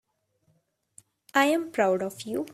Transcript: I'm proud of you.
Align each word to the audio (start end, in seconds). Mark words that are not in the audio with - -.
I'm 1.35 1.69
proud 1.69 2.01
of 2.01 2.23
you. 2.23 2.47